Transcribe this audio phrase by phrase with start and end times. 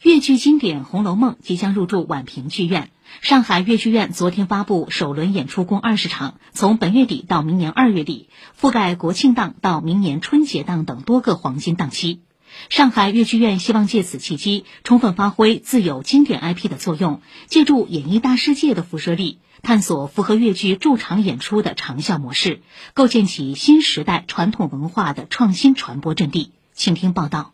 [0.00, 2.92] 粤剧经典《红楼梦》即将入驻宛平剧院。
[3.20, 8.28] 上海越剧院昨天发布首轮演出共二十场，从本月底到明年二月底，
[8.60, 12.20] 覆盖国庆档到明年春节档等多个黄金档期。
[12.68, 22.62] 上海越剧院希望借此契机，充分发挥自有经典 IP 的作用，借助演艺大世界的辐射力，探索符合越剧驻场演出的长效模式，
[22.94, 26.52] 构建起新时代传统文化的创新传播阵地。
[26.72, 27.52] 请听报道。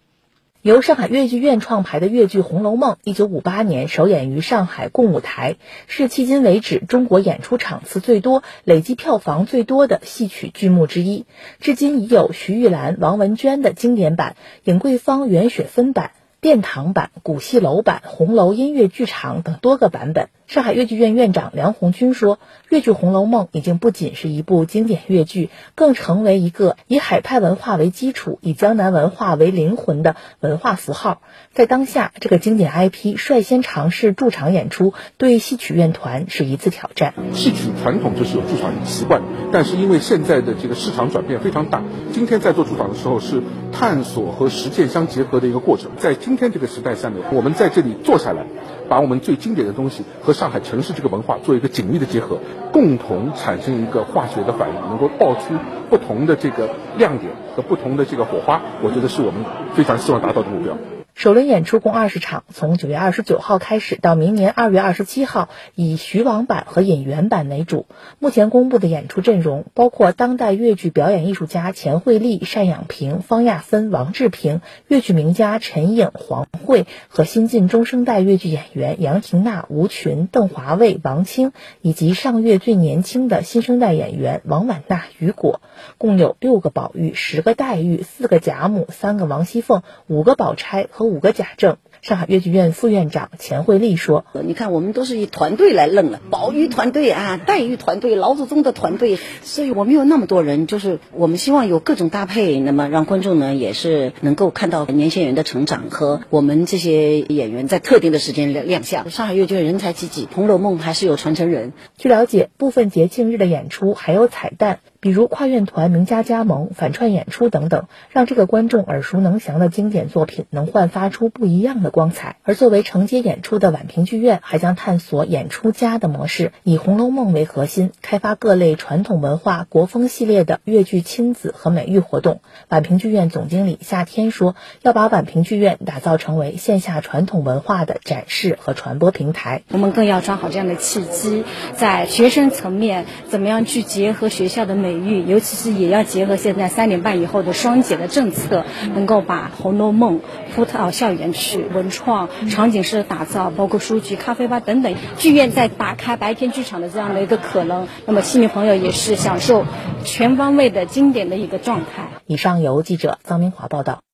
[0.65, 5.57] 由上海越剧院创排的越剧《红楼梦》，一九五八年首演于上海共舞台，
[5.89, 11.27] 是迄今为止中国演出场次最多、累计票房最多的戏曲剧目之一。
[11.61, 16.13] 至今已有徐玉兰、王文娟的经典版、尹桂芳、袁雪芬版。
[16.41, 20.29] 殿堂版、古戏楼版、红楼音乐剧场等多个版本。
[20.47, 31.23] 上海越剧院院长梁红军说：“越剧《红楼梦》已经不仅是一部经典越剧，更成为一个以海派文化为基础、以江南文化为灵魂的文化符号。
[31.55, 37.15] 在当下，这个经典 IP 率先尝试驻场演出，对戏曲院团是一次挑战。
[37.33, 45.93] 戏曲传统就是有驻场习惯，但是因为现在的这个市场转变非常大，今天在做驻场的时候是探索和实践相结合的一个过程。
[45.97, 48.45] 在今天这个时代下面，我们在这里坐下来，
[48.91, 52.39] 把我们最经典的东西和上海城市这个文化做一个紧密的结合，
[52.73, 55.55] 共同产生一个化学的反应，能够爆出
[55.89, 56.69] 不同的这个
[56.99, 58.61] 亮点和不同的这个火花。
[58.83, 60.77] 我觉得是我们非常希望达到的目标。
[61.15, 67.87] 首轮演出共二十场，从九月二十九号开始到明年二月二十七号，以徐王版和尹元版为主。
[68.19, 85.61] 目前公布的演出阵容包括当代越剧表演艺术家钱惠丽、单养平、方亚芬、王志平，越剧名家陈颖、黄慧和新晋中生代越剧演员杨婷娜、吴群、邓华卫、王清，以及上月最年轻的新生代演员王婉娜、雨果。
[85.97, 91.04] 共有六个宝玉、十个黛玉、四个贾母、三个王熙凤、五个宝钗和。
[91.05, 91.77] 五个假证。
[92.03, 109.09] 上海越剧院副院长钱惠丽说：“你看，我们都是以团队来弄了，宝玉团队啊，黛玉团队，老祖宗的团队，所以我们有那么多人，就是我们希望有各种搭配，那么让观众呢也是能够看到年轻人的成长和我们这些演员在特定的时间亮亮相。
[109.09, 111.73] 上海越剧院人才济济，《红楼梦》还是有传承人。
[111.97, 122.37] 据了解，部分节庆日的演出还有彩蛋，比如跨院团名家加盟、反串演出等等，让这个观众耳熟能详的经典作品能焕发出不一样的。”光彩。
[122.43, 132.41] 而作为承接演出的宛平剧院，还将探索演出家的模式，以《红楼梦》为核心，开发各类传统文化、国风系列的越剧亲子和美育活动。
[132.69, 139.63] 宛平剧院总经理夏天说：“要把宛平剧院打造成为线下传统文化的展示和传播平台。
[139.69, 141.45] 我们更要抓好这样的契机，
[141.77, 150.19] 在学生层面，怎么样去结合学校的美育，尤其是也要结合现在三点半以后的双减的政策，能够把《红楼梦》
[150.55, 157.89] 铺到校园去。”文创场景式的打造，包括书局、咖啡吧等等，剧院在打开白天剧场的这样的一个可能。
[158.07, 159.65] 那么，戏迷朋友也是享受
[160.05, 162.11] 全方位的经典的一个状态。
[162.27, 164.05] 以上由记者张明华报道。